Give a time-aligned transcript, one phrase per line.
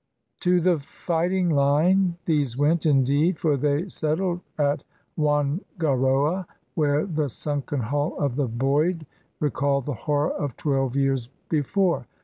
[0.39, 4.83] To the fighting line these went, indeed; for they settled at
[5.15, 9.05] Whangaroa, where the sunken hull of the Boyd
[9.39, 12.07] re called the horror of twelve years before.